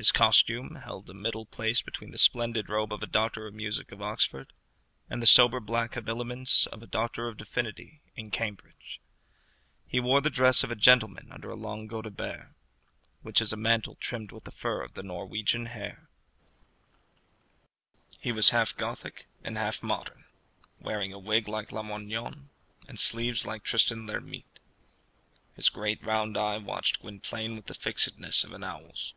His 0.00 0.12
costume 0.12 0.76
held 0.76 1.10
a 1.10 1.12
middle 1.12 1.44
place 1.44 1.82
between 1.82 2.12
the 2.12 2.18
splendid 2.18 2.68
robe 2.68 2.92
of 2.92 3.02
a 3.02 3.06
doctor 3.08 3.48
of 3.48 3.54
music 3.54 3.90
of 3.90 4.00
Oxford 4.00 4.52
and 5.10 5.20
the 5.20 5.26
sober 5.26 5.58
black 5.58 5.94
habiliments 5.94 6.66
of 6.68 6.84
a 6.84 6.86
doctor 6.86 7.26
of 7.26 7.36
divinity 7.36 8.00
of 8.16 8.30
Cambridge. 8.30 9.00
He 9.88 9.98
wore 9.98 10.20
the 10.20 10.30
dress 10.30 10.62
of 10.62 10.70
a 10.70 10.76
gentleman 10.76 11.32
under 11.32 11.50
a 11.50 11.56
long 11.56 11.88
godebert, 11.88 12.54
which 13.22 13.40
is 13.40 13.52
a 13.52 13.56
mantle 13.56 13.96
trimmed 13.96 14.30
with 14.30 14.44
the 14.44 14.52
fur 14.52 14.82
of 14.84 14.94
the 14.94 15.02
Norwegian 15.02 15.66
hare. 15.66 16.08
He 18.20 18.30
was 18.30 18.50
half 18.50 18.76
Gothic 18.76 19.26
and 19.42 19.56
half 19.58 19.82
modern, 19.82 20.26
wearing 20.80 21.12
a 21.12 21.18
wig 21.18 21.48
like 21.48 21.72
Lamoignon, 21.72 22.50
and 22.86 23.00
sleeves 23.00 23.46
like 23.46 23.64
Tristan 23.64 24.06
l'Hermite. 24.06 24.60
His 25.56 25.68
great 25.70 26.00
round 26.04 26.36
eye 26.38 26.58
watched 26.58 27.00
Gwynplaine 27.00 27.56
with 27.56 27.66
the 27.66 27.74
fixedness 27.74 28.44
of 28.44 28.52
an 28.52 28.62
owl's. 28.62 29.14